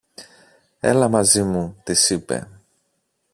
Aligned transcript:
Έλα 0.79 1.07
μαζί 1.07 1.43
μου, 1.43 1.77
της 1.83 2.09
είπε. 2.09 2.47